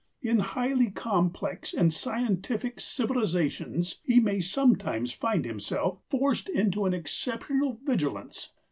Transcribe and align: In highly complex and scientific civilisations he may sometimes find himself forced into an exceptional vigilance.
In 0.23 0.39
highly 0.39 0.89
complex 0.89 1.75
and 1.75 1.93
scientific 1.93 2.79
civilisations 2.79 3.99
he 4.01 4.19
may 4.19 4.39
sometimes 4.41 5.11
find 5.11 5.45
himself 5.45 5.99
forced 6.09 6.49
into 6.49 6.85
an 6.85 6.93
exceptional 6.95 7.79
vigilance. 7.83 8.49